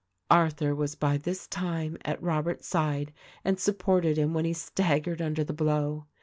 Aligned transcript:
Arthur 0.31 0.73
was 0.73 0.95
by 0.95 1.15
this 1.19 1.45
time 1.45 1.95
at 2.03 2.19
Robert's 2.23 2.65
side 2.67 3.13
and 3.45 3.59
supported 3.59 4.17
him 4.17 4.33
when 4.33 4.45
he 4.45 4.53
staggered 4.53 5.21
under 5.21 5.43
the 5.43 5.53
blow. 5.53 6.07